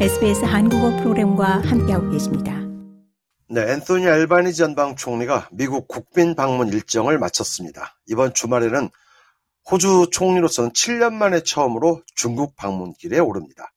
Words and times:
SBS 0.00 0.44
한국어 0.44 0.90
프로그램과 0.96 1.60
함께하고 1.60 2.10
계십니다. 2.10 2.52
네, 3.48 3.60
앤소니 3.72 4.04
알바니지 4.04 4.62
연방 4.62 4.96
총리가 4.96 5.48
미국 5.52 5.86
국빈 5.86 6.34
방문 6.34 6.68
일정을 6.68 7.20
마쳤습니다. 7.20 7.96
이번 8.06 8.34
주말에는 8.34 8.90
호주 9.70 10.08
총리로서는 10.10 10.72
7년 10.72 11.12
만에 11.12 11.44
처음으로 11.44 12.02
중국 12.16 12.56
방문길에 12.56 13.20
오릅니다. 13.20 13.72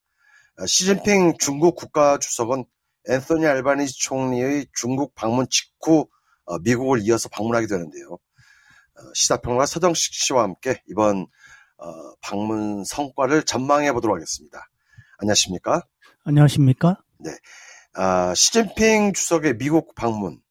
어, 0.58 0.66
시진핑 0.66 1.38
중국 1.38 1.76
국가주석은 1.76 2.66
앤소니 3.10 3.46
알바니지 3.46 4.00
총리의 4.00 4.66
중국 4.74 5.14
방문 5.14 5.46
직후 5.52 6.08
어, 6.46 6.58
미국을 6.58 7.02
이어서 7.04 7.30
방문하게 7.30 7.68
되는데요. 7.68 8.14
어, 8.14 9.02
시사평론가 9.14 9.68
서정식 9.68 10.16
씨와 10.16 10.42
함께 10.44 10.82
이번 10.90 11.28
방문 12.22 12.84
성과를 12.86 13.44
전망해 13.44 13.94
보도록 13.94 14.16
하겠습니다. 14.16 14.68
안녕하십니까? 15.20 15.84
안녕하십니까? 16.28 17.02
네. 17.20 17.32
아, 17.94 18.34
시진핑 18.36 19.14
주석의 19.14 19.58
미국 19.58 19.96
방문. 19.96 20.42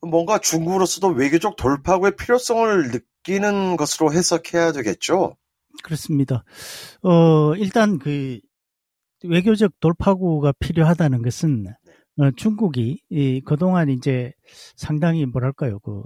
뭔가 0.00 0.38
중국으로서도 0.38 1.08
외교적 1.08 1.56
돌파구의 1.56 2.16
필요성을 2.16 2.90
느끼는 2.90 3.76
것으로 3.76 4.10
해석해야 4.10 4.72
되겠죠? 4.72 5.36
그렇습니다. 5.82 6.44
어, 7.02 7.54
일단 7.56 7.98
그 7.98 8.40
외교적 9.22 9.78
돌파구가 9.80 10.52
필요하다는 10.58 11.20
것은 11.20 11.66
어, 12.16 12.30
중국이 12.30 13.02
이, 13.10 13.42
그동안 13.44 13.90
이제 13.90 14.32
상당히 14.76 15.26
뭐랄까요, 15.26 15.78
그 15.80 16.04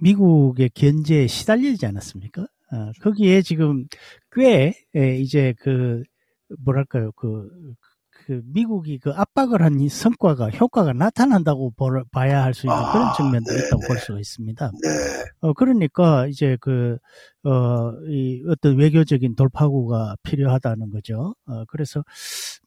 미국의 0.00 0.70
견제에 0.70 1.26
시달리지 1.26 1.84
않았습니까? 1.86 2.42
어, 2.42 2.92
거기에 3.02 3.42
지금 3.42 3.88
꽤 4.30 4.72
에, 4.94 5.16
이제 5.18 5.52
그 5.58 6.04
뭐랄까요, 6.60 7.10
그, 7.16 7.48
그 8.26 8.40
미국이 8.46 8.98
그 8.98 9.10
압박을 9.12 9.62
한이 9.62 9.88
성과가 9.88 10.50
효과가 10.50 10.92
나타난다고 10.94 11.72
볼, 11.72 12.04
봐야 12.10 12.42
할 12.42 12.54
수 12.54 12.66
있는 12.66 12.78
아, 12.80 12.92
그런 12.92 13.12
측면도 13.16 13.50
네네. 13.50 13.66
있다고 13.66 13.82
볼 13.86 13.98
수가 13.98 14.18
있습니다. 14.20 14.70
네. 14.82 14.88
어 15.40 15.52
그러니까 15.52 16.26
이제 16.28 16.56
그 16.60 16.98
어 17.44 17.92
이 18.08 18.42
어떤 18.48 18.76
외교적인 18.78 19.34
돌파구가 19.36 20.16
필요하다는 20.22 20.90
거죠. 20.90 21.34
어 21.46 21.64
그래서 21.66 22.02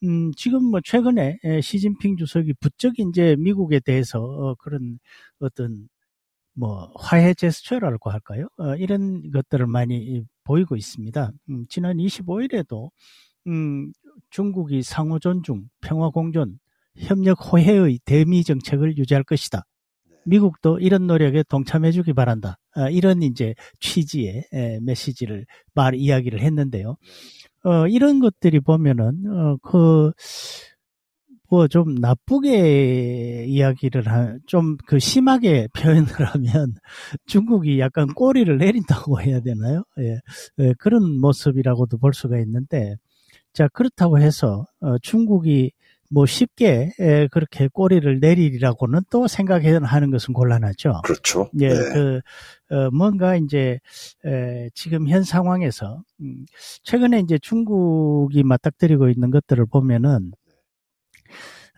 음 0.03 0.31
지금 0.35 0.63
뭐 0.66 0.80
최근에 0.83 1.39
시진핑 1.61 2.17
주석이 2.17 2.53
부쩍 2.59 3.00
이제 3.00 3.35
미국에 3.39 3.80
대해서 3.80 4.19
어 4.22 4.55
그런 4.59 5.00
어떤 5.39 5.89
뭐 6.55 6.91
화해 6.97 7.33
제스처라고 7.33 8.09
할까요? 8.11 8.47
어 8.58 8.75
이런 8.75 9.31
것들을 9.31 9.67
많이 9.67 10.23
보이고 10.44 10.75
있습니다. 10.75 11.31
음 11.50 11.66
지난 11.69 11.97
25일에도 12.00 12.91
음, 13.47 13.91
중국이 14.29 14.83
상호 14.83 15.19
존중, 15.19 15.65
평화 15.81 16.09
공존, 16.09 16.59
협력 16.97 17.51
호혜의 17.53 17.99
대미 18.05 18.43
정책을 18.43 18.97
유지할 18.97 19.23
것이다. 19.23 19.63
네. 20.09 20.15
미국도 20.25 20.79
이런 20.79 21.07
노력에 21.07 21.43
동참해 21.47 21.91
주기 21.91 22.13
바란다. 22.13 22.57
아, 22.73 22.89
이런 22.89 23.21
이제 23.21 23.53
취지의 23.79 24.45
에, 24.53 24.79
메시지를 24.81 25.45
말 25.73 25.95
이야기를 25.95 26.41
했는데요. 26.41 26.97
네. 27.63 27.69
어, 27.69 27.88
이런 27.88 28.19
것들이 28.19 28.59
보면은 28.59 29.23
어, 29.27 29.57
그 29.61 30.11
뭐 31.49 31.67
좀 31.69 31.95
나쁘게 31.95 33.45
이야기를 33.47 34.03
좀그 34.47 34.99
심하게 34.99 35.67
표현을 35.73 36.05
하면 36.05 36.73
중국이 37.25 37.79
약간 37.79 38.07
꼬리를 38.13 38.57
내린다고 38.57 39.21
해야 39.21 39.39
되나요? 39.39 39.83
예, 39.99 40.19
예, 40.59 40.73
그런 40.77 41.19
모습이라고도 41.19 41.97
볼 41.99 42.13
수가 42.13 42.38
있는데 42.39 42.95
자, 43.58 43.67
그렇다고 43.69 44.19
해서, 44.19 44.67
어, 44.81 45.00
중국이 45.00 45.72
뭐 46.11 46.27
쉽게 46.27 46.91
에, 47.00 47.27
그렇게 47.30 47.67
꼬리를 47.67 48.19
내리라고는 48.19 49.00
또 49.09 49.28
생각하는 49.28 50.12
것은 50.12 50.35
곤란하죠. 50.35 51.01
그렇죠. 51.03 51.50
예, 51.59 51.69
네. 51.69 51.75
그, 51.75 52.22
어, 52.69 52.91
뭔가 52.91 53.35
이제, 53.35 53.79
에, 54.23 54.69
지금 54.75 55.07
현 55.07 55.23
상황에서, 55.23 56.03
음, 56.22 56.45
최근에 56.84 57.22
이제 57.22 57.40
중국이 57.40 58.44
맞닥뜨리고 58.44 59.09
있는 59.09 59.31
것들을 59.31 59.66
보면은, 59.66 60.34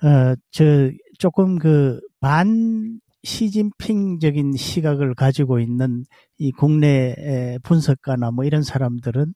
어, 0.03 0.35
저, 0.51 0.91
조금 1.17 1.59
그, 1.59 2.01
반, 2.19 2.99
시진핑적인 3.23 4.51
시각을 4.57 5.15
가지고 5.15 5.61
있는 5.61 6.03
이 6.37 6.51
국내 6.51 7.57
분석가나 7.63 8.31
뭐 8.31 8.43
이런 8.43 8.63
사람들은 8.63 9.33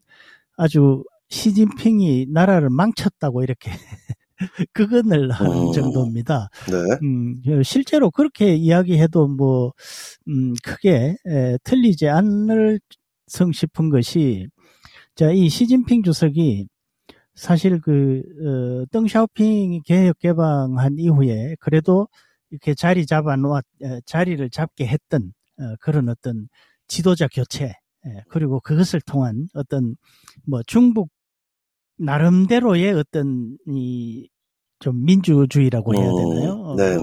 아주 0.58 1.04
시진핑이 1.34 2.28
나라를 2.30 2.70
망쳤다고 2.70 3.44
이렇게 3.44 3.72
그건을 4.74 5.32
하는 5.32 5.52
어, 5.52 5.72
정도입니다. 5.72 6.50
네. 6.70 6.98
음, 7.04 7.42
실제로 7.64 8.12
그렇게 8.12 8.56
이야기해도 8.56 9.28
뭐, 9.28 9.74
음, 10.28 10.54
크게 10.64 11.16
에, 11.26 11.58
틀리지 11.64 12.08
않을 12.08 12.80
성 13.28 13.52
싶은 13.52 13.90
것이, 13.90 14.48
자, 15.16 15.32
이 15.32 15.50
시진핑 15.50 16.04
주석이 16.04 16.68
사실 17.34 17.82
그, 17.82 18.22
어, 18.46 18.86
덩샤오핑이 18.92 19.82
개혁 19.86 20.20
개방한 20.20 20.98
이후에 21.00 21.56
그래도 21.60 22.08
이렇게 22.52 22.76
자리 22.76 23.08
잡아 23.08 23.36
놓았, 23.36 23.64
자리를 24.06 24.48
잡게 24.52 24.86
했던 24.86 25.34
어, 25.60 25.76
그런 25.80 26.10
어떤 26.10 26.48
지도자 26.88 27.28
교체, 27.28 27.74
그리고 28.28 28.60
그것을 28.60 29.00
통한 29.02 29.48
어떤 29.54 29.96
뭐 30.46 30.62
중국 30.68 31.10
나름대로의 31.98 32.94
어떤 32.94 33.58
이 33.68 34.28
좀 34.84 35.06
민주주의라고 35.06 35.96
해야 35.96 36.10
어, 36.10 36.16
되나요? 36.18 36.52
어, 36.52 36.76
네네. 36.76 37.02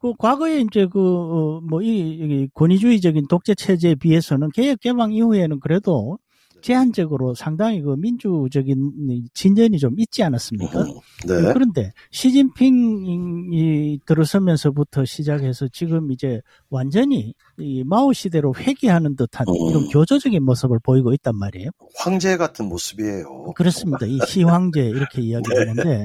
그 0.00 0.12
과거에 0.18 0.60
이제 0.60 0.86
그 0.92 1.60
뭐이 1.62 2.44
어, 2.44 2.58
권위주의적인 2.58 3.28
독재 3.28 3.54
체제에 3.54 3.94
비해서는 3.94 4.50
개혁 4.52 4.80
개방 4.80 5.12
이후에는 5.12 5.60
그래도 5.60 6.18
제한적으로 6.60 7.34
상당히 7.34 7.82
그 7.82 7.94
민주적인 7.96 9.28
진전이 9.32 9.78
좀 9.78 9.94
있지 9.98 10.24
않았습니까? 10.24 10.80
음, 10.80 10.86
네. 11.28 11.52
그런데 11.52 11.92
시진핑이 12.10 13.73
들어서면서부터 14.06 15.04
시작해서 15.04 15.68
지금 15.72 16.12
이제 16.12 16.40
완전히 16.70 17.34
이 17.58 17.82
마오 17.84 18.12
시대로 18.12 18.54
회귀하는 18.56 19.16
듯한 19.16 19.46
음. 19.48 19.54
이런 19.70 19.88
교조적인 19.88 20.42
모습을 20.42 20.78
보이고 20.82 21.12
있단 21.12 21.36
말이에요. 21.36 21.70
황제 21.96 22.36
같은 22.36 22.66
모습이에요. 22.66 23.52
그렇습니다. 23.54 24.06
이 24.06 24.18
시황제 24.26 24.80
이렇게 24.84 25.22
이야기하는데 25.22 25.84
네. 25.84 26.04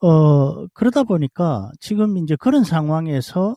어 0.00 0.66
그러다 0.68 1.04
보니까 1.04 1.70
지금 1.80 2.18
이제 2.18 2.36
그런 2.38 2.64
상황에서 2.64 3.56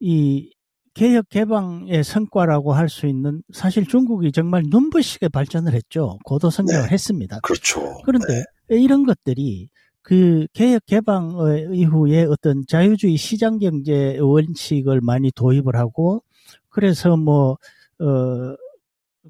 이 0.00 0.52
개혁 0.94 1.28
개방의 1.28 2.02
성과라고 2.02 2.72
할 2.72 2.88
수 2.88 3.06
있는 3.06 3.42
사실 3.52 3.86
중국이 3.86 4.32
정말 4.32 4.64
눈부시게 4.68 5.28
발전을 5.28 5.74
했죠. 5.74 6.18
고도 6.24 6.50
성장을 6.50 6.86
네. 6.88 6.92
했습니다. 6.92 7.38
그렇죠. 7.42 7.98
그런데 8.04 8.44
네. 8.68 8.76
이런 8.80 9.04
것들이 9.06 9.68
그 10.08 10.46
개혁 10.54 10.86
개방 10.86 11.34
이후에 11.72 12.24
어떤 12.24 12.64
자유주의 12.66 13.16
시장 13.18 13.58
경제 13.58 14.18
원칙을 14.18 15.00
많이 15.02 15.30
도입을 15.32 15.76
하고 15.76 16.22
그래서 16.70 17.16
뭐 17.16 17.58
어 18.00 18.56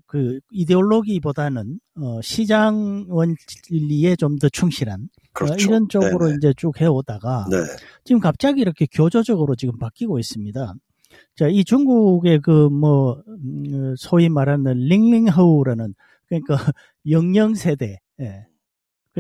그 0.07 0.41
이데올로기보다는 0.51 1.81
어 1.97 2.21
시장 2.23 3.07
원리에 3.09 4.17
좀 4.17 4.39
더 4.39 4.49
충실한 4.49 5.03
어, 5.03 5.29
그렇죠. 5.33 5.55
어, 5.55 5.57
이런 5.59 5.89
쪽으로 5.89 6.27
네네. 6.27 6.37
이제 6.37 6.55
쭉 6.57 6.81
해오다가 6.81 7.47
네. 7.51 7.57
지금 8.05 8.21
갑자기 8.21 8.61
이렇게 8.61 8.87
교조적으로 8.91 9.57
지금 9.57 9.79
바뀌고 9.79 10.19
있습니다. 10.19 10.75
자, 11.37 11.49
이 11.49 11.65
중국의 11.65 12.41
그 12.41 12.69
뭐, 12.69 13.23
음, 13.27 13.95
소위 13.97 14.29
말하는 14.29 14.75
링링허우라는, 14.75 15.95
그러니까 16.29 16.57
영영 17.09 17.55
세대, 17.55 17.99
예. 18.21 18.47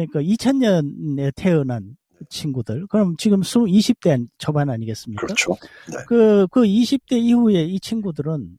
그러니까 0.06 0.20
2000년에 0.20 1.32
태어난 1.34 1.96
친구들. 2.28 2.86
그럼 2.88 3.16
지금 3.16 3.40
20대 3.40 4.26
초반 4.38 4.70
아니겠습니까? 4.70 5.26
그렇죠. 5.26 5.54
네. 5.90 5.98
그, 6.06 6.46
그 6.50 6.62
20대 6.62 7.12
이후에 7.12 7.64
이 7.64 7.80
친구들은 7.80 8.58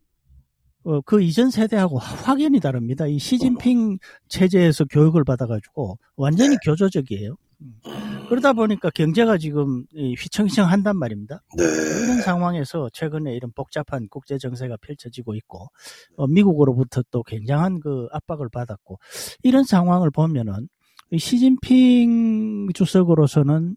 어, 0.86 1.02
그 1.02 1.22
이전 1.22 1.50
세대하고 1.50 1.98
확연히 1.98 2.60
다릅니다. 2.60 3.06
이 3.06 3.20
시진핑 3.20 3.98
체제에서 4.30 4.86
교육을 4.86 5.24
받아가지고 5.24 5.98
완전히 6.16 6.52
네. 6.52 6.58
교조적이에요. 6.64 7.36
그러다 8.30 8.54
보니까 8.54 8.90
경제가 8.90 9.38
지금 9.38 9.84
휘청휘청 9.94 10.70
한단 10.70 10.98
말입니다. 10.98 11.42
네. 11.58 11.64
이런 11.66 12.22
상황에서 12.22 12.90
최근에 12.94 13.34
이런 13.36 13.52
복잡한 13.52 14.08
국제 14.10 14.38
정세가 14.38 14.78
펼쳐지고 14.82 15.36
있고 15.36 15.68
어, 16.16 16.28
미국으로부터 16.28 17.04
또 17.12 17.24
굉장한 17.24 17.82
그 17.82 18.08
압박을 18.14 18.48
받았고 18.50 19.00
이런 19.44 19.66
상황을 19.66 20.12
보면은 20.12 20.70
시진핑 21.18 22.70
주석으로서는 22.74 23.76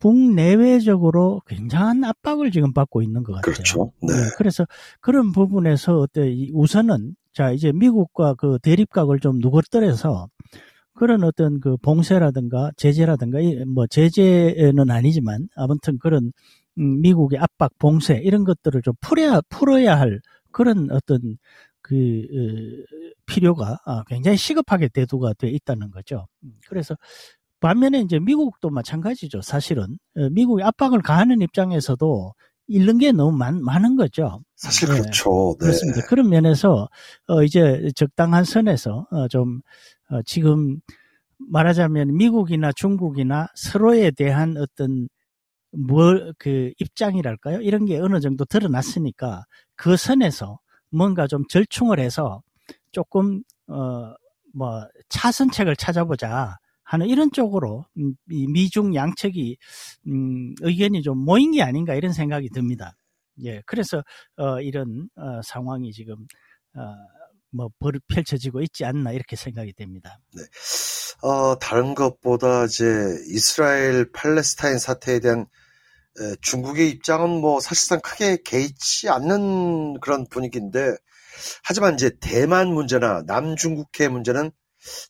국내외적으로 0.00 1.42
굉장한 1.46 2.04
압박을 2.04 2.50
지금 2.50 2.72
받고 2.72 3.02
있는 3.02 3.22
것 3.22 3.34
같아요. 3.34 3.52
그렇죠. 3.52 3.92
네. 4.02 4.14
네. 4.14 4.20
그래서 4.38 4.66
그런 5.00 5.30
부분에서 5.32 5.98
어때 5.98 6.48
우선은 6.52 7.14
자 7.32 7.52
이제 7.52 7.70
미국과 7.72 8.34
그 8.34 8.58
대립각을 8.62 9.20
좀 9.20 9.38
누그러뜨려서 9.38 10.28
그런 10.94 11.22
어떤 11.22 11.60
그 11.60 11.76
봉쇄라든가 11.76 12.70
제재라든가 12.76 13.38
뭐 13.66 13.86
제재는 13.86 14.90
아니지만 14.90 15.48
아무튼 15.54 15.98
그런 15.98 16.32
음, 16.78 17.00
미국의 17.00 17.38
압박, 17.38 17.72
봉쇄 17.78 18.20
이런 18.22 18.44
것들을 18.44 18.82
좀 18.82 18.94
풀어야 19.00 19.40
풀어야 19.48 19.98
할 19.98 20.20
그런 20.50 20.90
어떤 20.90 21.36
그 21.82 21.94
어, 21.96 22.84
필요가 23.26 23.78
아, 23.86 24.04
굉장히 24.08 24.36
시급하게 24.36 24.88
대두가 24.88 25.32
돼 25.34 25.48
있다는 25.50 25.90
거죠. 25.90 26.26
음, 26.44 26.52
그래서 26.68 26.96
반면에 27.60 28.00
이제 28.00 28.18
미국도 28.18 28.70
마찬가지죠. 28.70 29.42
사실은 29.42 29.98
어, 30.16 30.28
미국이 30.30 30.62
압박을 30.62 31.02
가하는 31.02 31.40
입장에서도 31.42 32.34
잃는 32.68 32.98
게 32.98 33.12
너무 33.12 33.36
많, 33.36 33.62
많은 33.62 33.96
거죠. 33.96 34.42
사실 34.56 34.88
네. 34.88 35.00
그렇죠. 35.00 35.56
네. 35.60 35.66
그렇습니다. 35.66 36.06
그런 36.06 36.28
면에서 36.30 36.88
어 37.28 37.42
이제 37.42 37.90
적당한 37.96 38.44
선에서 38.44 39.06
어 39.10 39.28
좀 39.28 39.60
어 40.10 40.22
지금 40.24 40.80
말하자면 41.38 42.16
미국이나 42.16 42.72
중국이나 42.72 43.48
서로에 43.56 44.10
대한 44.12 44.56
어떤 44.58 45.08
뭘 45.72 46.34
그 46.38 46.72
입장이랄까요? 46.80 47.60
이런 47.62 47.84
게 47.86 47.98
어느 48.00 48.20
정도 48.20 48.44
드러났으니까 48.44 49.44
그 49.76 49.96
선에서 49.96 50.58
뭔가 50.90 51.26
좀 51.26 51.44
절충을 51.48 51.98
해서 52.00 52.42
조금 52.92 53.42
어 53.68 54.14
뭐 54.52 54.86
차선책을 55.08 55.76
찾아보자 55.76 56.58
하는 56.82 57.06
이런 57.06 57.30
쪽으로 57.32 57.86
음, 57.98 58.14
미중 58.26 58.94
양측이 58.94 59.56
음 60.08 60.54
의견이 60.60 61.02
좀 61.02 61.18
모인 61.18 61.52
게 61.52 61.62
아닌가 61.62 61.94
이런 61.94 62.12
생각이 62.12 62.50
듭니다. 62.50 62.96
예, 63.44 63.62
그래서 63.66 64.02
어 64.36 64.60
이런 64.60 65.08
어 65.16 65.40
상황이 65.42 65.92
지금 65.92 66.16
어 66.76 66.80
뭐 67.52 67.68
펼쳐지고 68.06 68.62
있지 68.62 68.84
않나 68.84 69.10
이렇게 69.10 69.34
생각이 69.34 69.72
됩니다. 69.72 70.20
네. 70.34 70.42
어, 71.22 71.58
다른 71.58 71.96
것보다 71.96 72.64
이제 72.64 72.84
이스라엘 73.26 74.10
팔레스타인 74.12 74.78
사태에 74.78 75.18
대한 75.18 75.46
중국의 76.42 76.90
입장은 76.90 77.40
뭐 77.40 77.60
사실상 77.60 78.00
크게 78.00 78.38
개의치 78.44 79.08
않는 79.08 80.00
그런 80.00 80.26
분위기인데 80.28 80.94
하지만 81.64 81.94
이제 81.94 82.10
대만 82.20 82.68
문제나 82.68 83.22
남중국해 83.26 84.08
문제는 84.08 84.50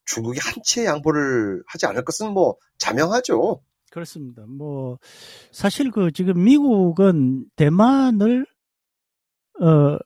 중국이 0.05 0.39
한치의 0.41 0.87
양보를 0.87 1.63
하지 1.67 1.87
않을 1.87 2.05
것은 2.05 2.33
뭐 2.33 2.57
자명하죠. 2.79 3.63
그렇습니다. 3.91 4.43
뭐 4.47 4.99
사실 5.53 5.91
그 5.91 6.13
지금 6.13 6.45
미국은 6.45 7.45
대만을 7.57 8.47
어 9.61 9.99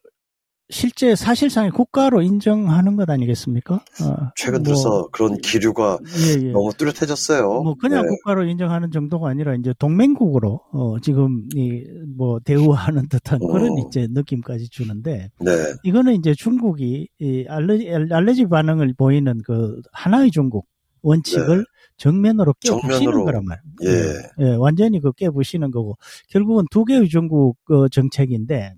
실제 0.70 1.14
사실상의 1.14 1.70
국가로 1.70 2.22
인정하는 2.22 2.96
것 2.96 3.08
아니겠습니까? 3.10 3.74
어, 3.74 4.16
최근 4.34 4.60
뭐 4.60 4.64
들어서 4.64 4.88
뭐, 4.88 5.08
그런 5.12 5.36
기류가 5.38 5.98
예, 6.38 6.46
예. 6.48 6.52
너무 6.52 6.72
뚜렷해졌어요. 6.72 7.62
뭐 7.62 7.74
그냥 7.74 8.02
네. 8.02 8.08
국가로 8.08 8.44
인정하는 8.44 8.90
정도가 8.90 9.28
아니라 9.28 9.54
이제 9.54 9.74
동맹국으로 9.78 10.60
어, 10.72 11.00
지금 11.00 11.46
이 11.54 11.84
뭐 12.16 12.38
대우하는 12.40 13.08
듯한 13.08 13.42
어. 13.42 13.46
그런 13.46 13.76
이제 13.78 14.06
느낌까지 14.10 14.68
주는데 14.68 15.30
네. 15.40 15.50
이거는 15.82 16.14
이제 16.14 16.34
중국이 16.34 17.08
이 17.18 17.44
알레지, 17.48 17.90
알레지 18.12 18.46
반응을 18.46 18.94
보이는 18.96 19.40
그 19.44 19.80
하나의 19.92 20.30
중국 20.30 20.66
원칙을 21.02 21.58
네. 21.58 21.64
정면으로 21.96 22.54
깨부시는 22.60 23.24
거란 23.24 23.44
말이에요. 23.44 23.62
예. 23.84 24.44
예. 24.44 24.54
완전히 24.54 25.00
그 25.00 25.12
깨부시는 25.12 25.70
거고 25.70 25.96
결국은 26.28 26.64
두 26.70 26.84
개의 26.84 27.08
중국 27.08 27.56
그 27.64 27.88
정책인데 27.90 28.74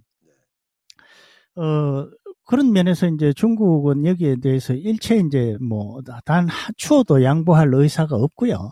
어, 1.56 2.06
그런 2.46 2.72
면에서 2.72 3.08
이제 3.08 3.32
중국은 3.34 4.06
여기에 4.06 4.36
대해서 4.36 4.72
일체 4.74 5.16
이제 5.16 5.56
뭐 5.60 6.00
단 6.24 6.46
추워도 6.76 7.22
양보할 7.24 7.70
의사가 7.74 8.14
없고요. 8.16 8.70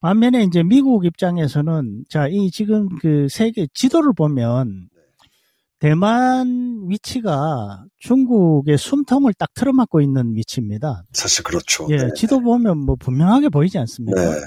반면에 0.00 0.42
이제 0.44 0.62
미국 0.62 1.04
입장에서는 1.04 2.04
자, 2.08 2.26
이 2.28 2.50
지금 2.50 2.88
그 3.00 3.28
세계 3.30 3.66
지도를 3.72 4.12
보면 4.14 4.88
대만 5.78 6.86
위치가 6.88 7.84
중국의 7.98 8.78
숨통을 8.78 9.32
딱 9.34 9.52
틀어막고 9.54 10.00
있는 10.00 10.34
위치입니다. 10.36 11.04
사실 11.12 11.42
그렇죠. 11.42 11.86
예, 11.90 11.96
네. 11.96 12.08
지도 12.16 12.40
보면 12.40 12.78
뭐 12.78 12.94
분명하게 12.96 13.48
보이지 13.48 13.78
않습니까? 13.78 14.20
네. 14.20 14.40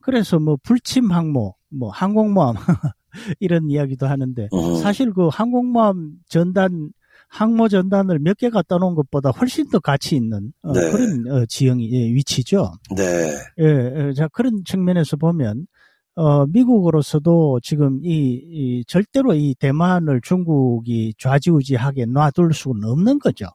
그래서 0.00 0.38
뭐 0.38 0.56
불침 0.62 1.10
항모, 1.10 1.54
뭐 1.70 1.90
항공모함 1.90 2.54
이런 3.40 3.68
이야기도 3.70 4.06
하는데 4.06 4.48
음. 4.52 4.76
사실 4.76 5.12
그 5.12 5.28
항공모함 5.28 6.12
전단 6.28 6.90
항모 7.28 7.68
전단을 7.68 8.18
몇 8.20 8.38
개 8.38 8.50
갖다 8.50 8.78
놓은 8.78 8.94
것보다 8.94 9.30
훨씬 9.30 9.68
더 9.70 9.78
가치 9.80 10.16
있는 10.16 10.52
어, 10.62 10.72
네. 10.72 10.90
그런 10.90 11.30
어, 11.30 11.46
지형이 11.46 11.90
예, 11.92 12.14
위치죠. 12.14 12.72
네. 12.96 13.34
예, 13.60 13.64
예, 14.08 14.12
자 14.14 14.28
그런 14.28 14.62
측면에서 14.64 15.16
보면 15.16 15.66
어, 16.14 16.46
미국으로서도 16.46 17.60
지금 17.62 18.00
이, 18.04 18.10
이, 18.10 18.84
절대로 18.86 19.34
이 19.34 19.54
대만을 19.58 20.20
중국이 20.20 21.14
좌지우지하게 21.18 22.06
놔둘 22.06 22.54
수는 22.54 22.84
없는 22.88 23.18
거죠. 23.20 23.46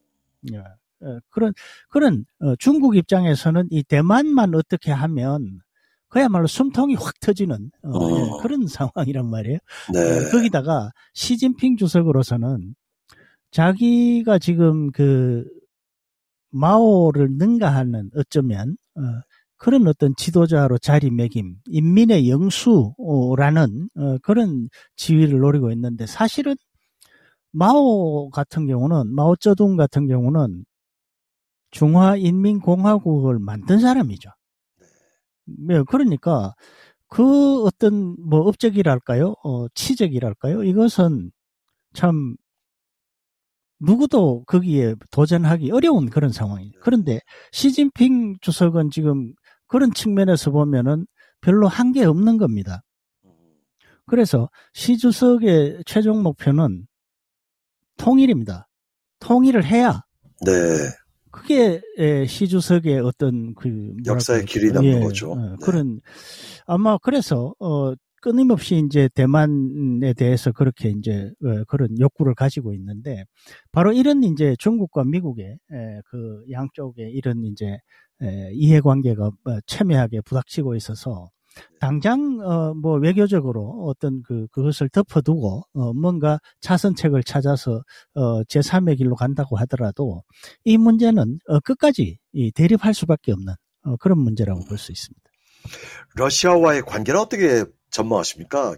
예, 0.54 0.58
예, 0.58 1.20
그런 1.30 1.54
그런 1.90 2.26
어, 2.40 2.56
중국 2.58 2.96
입장에서는 2.96 3.68
이 3.72 3.84
대만만 3.84 4.56
어떻게 4.56 4.92
하면 4.92 5.60
그야말로 6.10 6.46
숨통이 6.48 6.96
확 6.96 7.20
터지는 7.20 7.72
어, 7.84 7.98
어. 7.98 8.18
예, 8.18 8.42
그런 8.42 8.66
상황이란 8.68 9.30
말이에요. 9.30 9.58
네. 9.94 10.00
어, 10.00 10.32
거기다가 10.32 10.92
시진핑 11.14 11.78
주석으로서는 11.78 12.76
자기가 13.54 14.40
지금 14.40 14.92
그 14.92 15.46
마오를 16.52 17.30
능가하는 17.38 18.10
어쩌면 18.16 18.76
어, 18.96 19.02
그런 19.58 19.88
어떤 19.88 20.14
지도자로 20.18 20.80
자리매김, 20.80 21.56
인민의 21.66 22.30
영수라는 22.30 23.90
어, 23.96 24.18
그런 24.24 24.70
지위를 24.96 25.40
노리고 25.40 25.72
있는데 25.72 26.06
사실은 26.08 26.56
마오 27.52 28.30
같은 28.32 28.66
경우는 28.68 29.14
마오쩌둥 29.14 29.78
같은 29.78 30.08
경우는 30.08 30.66
중화인민공화국을 31.72 33.40
만든 33.40 33.80
사람이죠. 33.80 34.30
네, 35.46 35.84
그러니까 35.88 36.54
그 37.08 37.64
어떤 37.64 38.16
뭐 38.20 38.42
업적이랄까요, 38.48 39.36
어, 39.44 39.68
치적이랄까요, 39.76 40.64
이것은 40.64 41.32
참 41.94 42.36
누구도 43.84 44.44
거기에 44.46 44.96
도전하기 45.12 45.72
어려운 45.72 46.10
그런 46.10 46.32
상황이에요. 46.32 46.72
그런데 46.82 47.20
시진핑 47.52 48.38
주석은 48.42 48.90
지금 48.92 49.34
그런 49.68 49.94
측면에서 49.94 50.52
보면은 50.52 51.06
별로 51.42 51.68
한계 51.68 52.06
없는 52.06 52.38
겁니다. 52.38 52.82
그래서 54.06 54.50
시 54.74 54.98
주석의 54.98 55.84
최종 55.86 56.24
목표는 56.24 56.88
통일입니다. 57.98 58.68
통일을 59.20 59.66
해야. 59.66 60.04
네. 60.46 60.52
그게 61.32 61.82
시 62.28 62.48
주석의 62.48 63.00
어떤 63.00 63.54
그 63.56 63.94
역사의 64.06 64.46
길이 64.46 64.72
남는 64.72 64.98
예, 64.98 65.00
거죠. 65.00 65.32
어, 65.32 65.36
네. 65.36 65.56
그런 65.62 66.00
아마 66.66 66.98
그래서 67.00 67.56
어 67.60 67.94
끊임없이 68.24 68.82
이제 68.86 69.10
대만에 69.14 70.14
대해서 70.14 70.54
그렇게 70.54 70.90
이제 70.90 71.30
어, 71.44 71.64
그런 71.68 71.90
욕구를 72.00 72.36
가지고 72.36 72.74
있는데 72.74 73.26
바로 73.74 73.92
이런 73.92 74.24
이제 74.24 74.56
중국과 74.60 75.04
미국의 75.04 75.58
그 76.06 76.44
양쪽에 76.50 77.10
이런 77.12 77.44
이제 77.44 77.78
이해관계가 78.54 79.26
어, 79.26 79.60
첨예하게 79.68 80.22
부닥치고 80.22 80.76
있어서 80.76 81.30
당장 81.82 82.40
어 82.42 82.74
뭐 82.74 82.96
외교적으로 82.98 83.86
어떤 83.90 84.22
그 84.24 84.48
그것을 84.52 84.88
덮어두고 84.90 85.64
어 85.74 85.94
뭔가 85.94 86.40
차선책을 86.62 87.24
찾아서 87.24 87.84
어 88.16 88.42
제3의 88.46 88.98
길로 88.98 89.16
간다고 89.16 89.58
하더라도 89.58 90.24
이 90.64 90.78
문제는 90.78 91.40
어 91.48 91.60
끝까지 91.60 92.18
이 92.32 92.52
대립할 92.54 92.94
수밖에 92.94 93.34
없는 93.34 93.54
어 93.84 93.98
그런 93.98 94.20
문제라고 94.20 94.62
볼 94.66 94.78
수 94.78 94.92
있습니다. 94.94 95.22
러시아와의 96.16 96.82
관계는 96.84 97.20
어떻게 97.20 97.66
전망하십니까? 97.94 98.76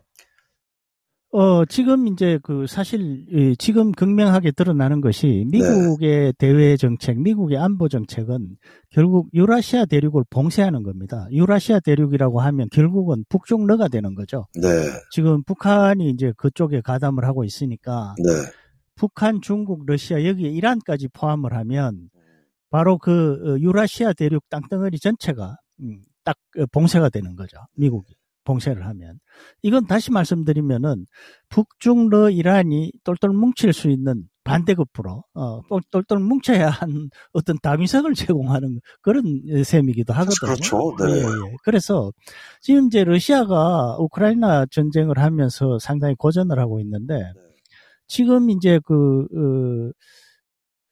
어, 1.32 1.66
지금 1.66 2.08
이제 2.08 2.40
그 2.44 2.66
사실 2.66 3.26
지금 3.60 3.92
극명하게 3.92 4.52
드러나는 4.52 5.02
것이 5.02 5.44
미국의 5.52 6.00
네. 6.00 6.32
대외 6.38 6.78
정책, 6.78 7.20
미국의 7.20 7.58
안보 7.58 7.90
정책은 7.90 8.56
결국 8.90 9.28
유라시아 9.34 9.84
대륙을 9.84 10.24
봉쇄하는 10.30 10.84
겁니다. 10.84 11.28
유라시아 11.32 11.82
대륙이라고 11.82 12.40
하면 12.40 12.70
결국은 12.72 13.26
북중러가 13.28 13.90
되는 13.90 14.16
거죠. 14.16 14.46
네. 14.56 14.70
지금 15.12 15.44
북한이 15.44 16.10
이제 16.10 16.32
그쪽에 16.38 16.80
가담을 16.80 17.26
하고 17.26 17.44
있으니까 17.44 18.16
네. 18.18 18.32
북한, 18.96 19.42
중국, 19.42 19.86
러시아 19.86 20.24
여기에 20.24 20.52
이란까지 20.52 21.10
포함을 21.10 21.54
하면 21.54 22.10
바로 22.70 22.98
그 22.98 23.34
어, 23.44 23.60
유라시아 23.60 24.14
대륙 24.14 24.48
땅덩어리 24.50 25.00
전체가 25.00 25.58
음, 25.82 26.02
딱 26.24 26.38
어, 26.58 26.66
봉쇄가 26.72 27.10
되는 27.10 27.36
거죠. 27.36 27.58
미국이. 27.76 28.16
봉쇄를 28.46 28.86
하면 28.86 29.20
이건 29.62 29.86
다시 29.88 30.12
말씀드리면은 30.12 31.06
북중러 31.50 32.30
이란이 32.30 32.92
똘똘 33.04 33.32
뭉칠 33.32 33.74
수 33.74 33.90
있는 33.90 34.24
반대급부로 34.46 35.24
어, 35.34 35.62
똘똘 35.92 36.20
뭉쳐야 36.20 36.70
한 36.70 37.10
어떤 37.34 37.58
다미석을 37.62 38.14
제공하는 38.14 38.80
그런 39.02 39.24
셈이기도 39.64 40.14
하거든요. 40.14 40.54
그렇죠. 40.54 40.96
네. 41.00 41.12
예, 41.12 41.22
예. 41.24 41.56
그래서 41.64 42.12
지금 42.62 42.88
이제 42.88 43.04
러시아가 43.04 43.98
우크라이나 44.00 44.68
전쟁을 44.68 45.18
하면서 45.18 45.80
상당히 45.80 46.16
고전을 46.16 46.60
하고 46.60 46.80
있는데 46.80 47.16
네. 47.16 47.42
지금 48.08 48.52
이제 48.52 48.80
그 48.86 49.22
어, 49.24 49.92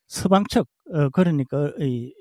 서방 0.08 0.44
측 0.50 0.66
어, 0.92 1.08
그러니까 1.10 1.72
이, 1.80 2.12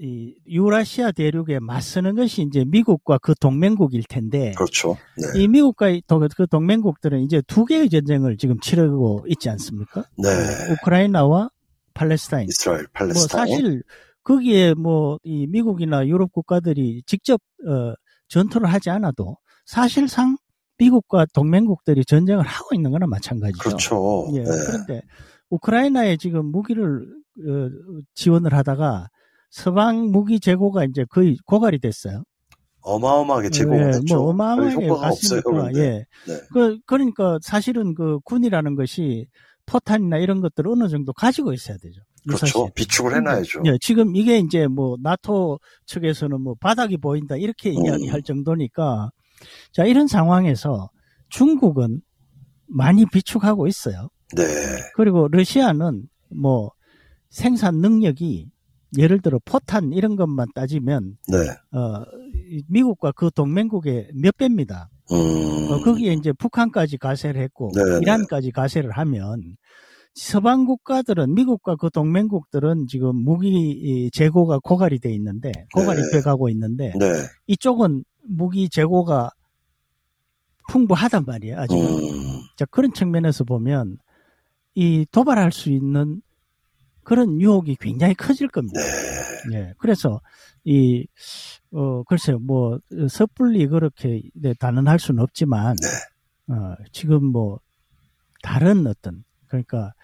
이 0.00 0.34
유라시아 0.48 1.12
대륙에 1.12 1.58
맞서는 1.60 2.14
것이 2.16 2.42
이제 2.42 2.64
미국과 2.66 3.18
그 3.18 3.34
동맹국일 3.34 4.02
텐데 4.08 4.52
그렇죠. 4.56 4.96
네. 5.16 5.40
이 5.40 5.48
미국과 5.48 5.90
도- 6.06 6.26
그 6.36 6.46
동맹국들은 6.46 7.20
이제 7.20 7.42
두 7.46 7.64
개의 7.64 7.88
전쟁을 7.90 8.36
지금 8.38 8.58
치르고 8.60 9.26
있지 9.28 9.48
않습니까? 9.50 10.04
네. 10.16 10.28
우크라이나와 10.72 11.50
팔레스타인. 11.94 12.46
이스라엘, 12.48 12.78
뭐 12.80 12.86
팔레스타인. 12.94 13.46
사실 13.54 13.82
거기에 14.24 14.74
뭐 14.74 15.18
이 15.24 15.46
미국이나 15.46 16.06
유럽 16.06 16.32
국가들이 16.32 17.02
직접 17.06 17.40
어, 17.68 17.94
전투를 18.28 18.72
하지 18.72 18.88
않아도 18.90 19.36
사실상 19.66 20.36
미국과 20.78 21.26
동맹국들이 21.34 22.04
전쟁을 22.06 22.44
하고 22.44 22.74
있는 22.74 22.90
거나 22.92 23.06
마찬가지죠. 23.06 23.62
그렇죠. 23.62 24.26
예, 24.34 24.38
네. 24.38 24.44
그런데 24.66 25.02
우크라이나에 25.50 26.16
지금 26.16 26.46
무기를 26.46 27.06
어, 27.46 27.68
지원을 28.14 28.54
하다가 28.54 29.08
서방 29.52 30.10
무기 30.10 30.40
재고가 30.40 30.84
이제 30.86 31.04
거의 31.10 31.36
고갈이 31.44 31.78
됐어요. 31.78 32.24
어마어마하게 32.80 33.50
제공을 33.50 33.82
예, 33.84 33.86
했죠. 33.88 34.16
뭐 34.16 34.30
어마어마하게. 34.30 34.88
갔으니까. 34.88 35.72
예. 35.74 36.04
네. 36.26 36.40
그 36.52 36.78
그러니까 36.86 37.38
사실은 37.42 37.94
그 37.94 38.18
군이라는 38.24 38.74
것이 38.74 39.28
포탄이나 39.66 40.16
이런 40.16 40.40
것들을 40.40 40.68
어느 40.70 40.88
정도 40.88 41.12
가지고 41.12 41.52
있어야 41.52 41.76
되죠. 41.76 42.00
그렇죠. 42.26 42.46
유사시에. 42.46 42.72
비축을 42.74 43.14
해놔야죠. 43.16 43.62
예, 43.66 43.76
지금 43.80 44.16
이게 44.16 44.38
이제 44.38 44.66
뭐 44.66 44.96
나토 45.02 45.60
측에서는 45.84 46.40
뭐 46.40 46.54
바닥이 46.58 46.96
보인다 46.96 47.36
이렇게 47.36 47.70
음. 47.70 47.84
이야기할 47.84 48.22
정도니까 48.22 49.10
자 49.72 49.84
이런 49.84 50.08
상황에서 50.08 50.88
중국은 51.28 52.00
많이 52.66 53.04
비축하고 53.04 53.66
있어요. 53.66 54.08
네. 54.34 54.44
그리고 54.96 55.28
러시아는 55.28 56.04
뭐 56.30 56.70
생산 57.28 57.76
능력이 57.76 58.50
예를 58.98 59.20
들어 59.20 59.38
포탄 59.44 59.92
이런 59.92 60.16
것만 60.16 60.48
따지면 60.54 61.16
네. 61.28 61.38
어이 61.76 62.62
미국과 62.68 63.12
그 63.12 63.30
동맹국의 63.30 64.10
몇 64.14 64.36
배입니다. 64.36 64.90
음. 65.10 65.70
어, 65.70 65.80
거기에 65.82 66.12
이제 66.12 66.32
북한까지 66.32 66.98
가세를 66.98 67.40
했고 67.42 67.70
네네. 67.74 68.00
이란까지 68.02 68.50
가세를 68.50 68.90
하면 68.92 69.56
서방 70.14 70.66
국가들은 70.66 71.34
미국과 71.34 71.76
그 71.76 71.88
동맹국들은 71.90 72.86
지금 72.86 73.16
무기 73.16 73.48
이 73.48 74.10
재고가 74.10 74.58
고갈이 74.58 74.98
돼 74.98 75.10
있는데 75.14 75.52
고갈이 75.74 76.00
네. 76.02 76.10
돼 76.12 76.20
가고 76.20 76.50
있는데 76.50 76.92
네. 76.98 77.06
이쪽은 77.46 78.04
무기 78.28 78.68
재고가 78.68 79.30
풍부하단 80.70 81.24
말이에요. 81.26 81.58
아직 81.58 81.76
은 81.76 81.80
음. 81.80 82.40
자 82.56 82.66
그런 82.66 82.92
측면에서 82.92 83.44
보면 83.44 83.96
이 84.74 85.06
도발할 85.10 85.50
수 85.50 85.70
있는 85.70 86.20
그런 87.04 87.40
유혹이 87.40 87.76
굉장히 87.80 88.14
커질 88.14 88.48
겁니다. 88.48 88.80
네. 89.50 89.58
예. 89.58 89.74
그래서 89.78 90.20
이 90.64 91.06
어, 91.72 92.02
글쎄요, 92.04 92.38
뭐, 92.38 92.78
섣불리 93.08 93.66
그렇게 93.66 94.22
네, 94.34 94.52
단언할 94.54 94.98
수는 94.98 95.22
없지만, 95.22 95.74
네. 95.76 96.54
어, 96.54 96.76
지금 96.92 97.24
뭐, 97.24 97.58
다른 98.42 98.86
어떤, 98.86 99.24
그러니까, 99.46 99.94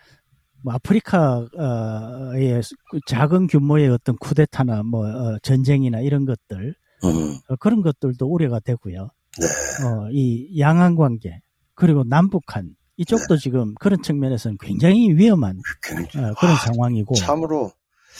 뭐 0.62 0.73
아프리카의 0.73 2.62
작은 3.07 3.47
규모의 3.49 3.88
어떤 3.90 4.17
쿠데타나 4.17 4.83
뭐, 4.83 5.07
어, 5.07 5.38
전쟁이나 5.43 6.00
이런 6.00 6.25
것들, 6.25 6.75
음. 7.05 7.38
어, 7.49 7.57
그런 7.57 7.83
것들도 7.83 8.26
우려가 8.26 8.61
되고요. 8.61 9.11
네. 9.38 9.87
어, 9.87 10.09
이 10.11 10.59
양안 10.59 10.97
관계, 10.97 11.40
그리고 11.75 12.02
남북한, 12.02 12.75
이쪽도 12.99 13.37
네. 13.37 13.40
지금 13.40 13.75
그런 13.81 14.02
측면에서는 14.02 14.59
굉장히 14.61 15.11
위험한 15.17 15.61
굉장히- 15.83 16.26
어, 16.26 16.35
그런 16.38 16.55
아, 16.55 16.57
상황이고, 16.57 17.14
참으로 17.14 17.73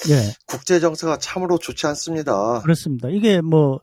예. 0.09 0.33
국제 0.47 0.79
정세가 0.81 1.19
참으로 1.19 1.59
좋지 1.59 1.87
않습니다. 1.89 2.61
그렇습니다. 2.63 3.09
이게 3.11 3.41
뭐, 3.41 3.81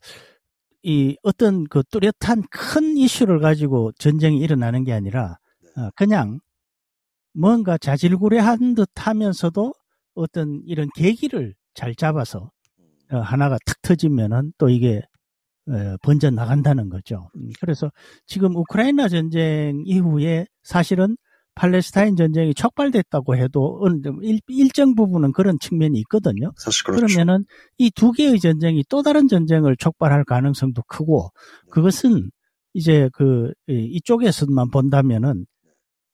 이 0.84 1.18
어떤 1.24 1.66
그 1.66 1.84
뚜렷한 1.84 2.44
큰 2.50 2.96
이슈를 2.98 3.40
가지고 3.40 3.92
전쟁이 4.00 4.40
일어나는 4.40 4.84
게 4.84 4.94
아니라, 4.94 5.38
어, 5.78 5.90
그냥 5.96 6.40
뭔가 7.34 7.78
자질구레한 7.78 8.76
듯 8.76 8.90
하면서도 8.96 9.74
어떤 10.14 10.62
이런 10.66 10.88
계기를 10.96 11.54
잘 11.74 11.94
잡아서 11.96 12.52
어, 13.12 13.18
하나가 13.18 13.58
탁 13.66 13.82
터지면은 13.82 14.54
또 14.58 14.70
이게 14.70 15.00
어, 15.00 15.02
번져 16.02 16.30
나간다는 16.30 16.90
거죠. 16.90 17.30
음, 17.36 17.50
그래서 17.60 17.92
지금 18.28 18.56
우크라이나 18.56 19.08
전쟁 19.08 19.82
이후에 19.86 20.46
사실은 20.64 21.18
팔레스타인 21.56 22.16
전쟁이 22.18 22.54
촉발됐다고 22.54 23.38
해도 23.38 23.82
일, 24.22 24.40
일정 24.48 24.94
부분은 24.94 25.32
그런 25.32 25.58
측면이 25.60 25.98
있거든요. 26.00 26.52
사실 26.58 26.84
그렇죠. 26.84 27.06
그러면은 27.08 27.46
이 27.78 27.90
두 27.92 28.12
개의 28.12 28.40
전쟁이 28.40 28.84
또 28.90 29.02
다른 29.02 29.28
전쟁을 29.30 29.78
촉발할 29.78 30.26
가능성도 30.26 30.84
크고 30.88 31.30
그것은 31.72 32.30
이제 32.74 33.10
그 33.14 33.54
이- 33.70 33.90
이쪽에서만 33.96 34.70
본다면은 34.70 35.46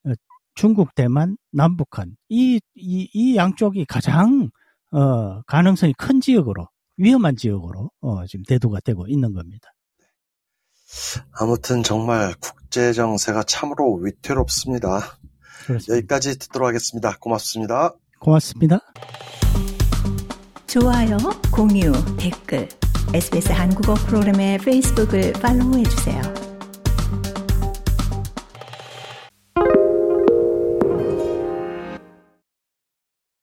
어, 0.06 0.12
중국, 0.54 0.94
대만, 0.94 1.36
남북한 1.50 2.14
이, 2.28 2.60
이, 2.76 3.10
이 3.12 3.36
양쪽이 3.36 3.84
가장 3.86 4.48
어, 4.92 5.42
가능성이 5.42 5.92
큰 5.98 6.20
지역으로 6.20 6.68
위험한 6.96 7.36
지역으로 7.36 7.90
어, 8.00 8.26
지금 8.26 8.44
대두가 8.44 8.80
되고 8.80 9.06
있는 9.06 9.32
겁니다. 9.32 9.68
아무튼 11.32 11.82
정말 11.82 12.34
국제 12.40 12.92
정세가 12.92 13.44
참으로 13.44 13.94
위태롭습니다. 13.94 15.18
그렇습니다. 15.66 15.96
여기까지 15.96 16.38
듣도록 16.38 16.68
하겠습니다. 16.68 17.16
고맙습니다. 17.18 17.94
고맙습니다. 18.18 18.80
좋아요, 20.66 21.18
공유, 21.52 21.92
댓글, 22.18 22.68
SBS 23.14 23.52
한국어 23.52 23.94
프로그램의 23.94 24.58
페이스북을 24.58 25.34
팔로우해 25.34 25.82
주세요. 25.84 26.51